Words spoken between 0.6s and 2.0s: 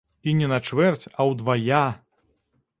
чвэрць, а ўдвая!